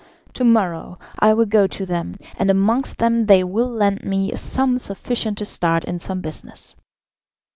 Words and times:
To 0.33 0.43
morrow 0.43 0.97
I 1.19 1.35
will 1.35 1.45
go 1.45 1.67
to 1.67 1.85
them, 1.85 2.15
and 2.35 2.49
amongst 2.49 2.97
them 2.97 3.27
they 3.27 3.43
will 3.43 3.69
lend 3.69 4.03
me 4.03 4.31
a 4.31 4.37
sum 4.37 4.79
sufficient 4.79 5.37
to 5.37 5.45
start 5.45 5.83
in 5.83 5.99
some 5.99 6.21
business." 6.21 6.75